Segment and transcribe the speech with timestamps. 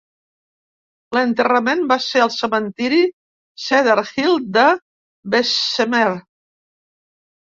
[1.15, 3.01] L'enterrament va ser al cementiri
[3.65, 4.63] Cedar Hill de
[5.35, 6.09] Bessemer.